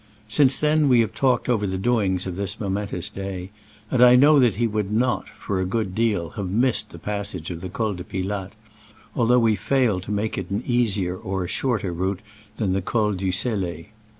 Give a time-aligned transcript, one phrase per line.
[0.27, 3.51] Since then we have talked over the doings of this momentous day,
[3.91, 7.51] and I know that he would not, for a good deal, have missed the passage
[7.51, 8.55] of the Col de Pilatte,
[9.15, 12.21] although we failed to make it an easier or a shorter route
[12.55, 13.85] than the Col du Sele.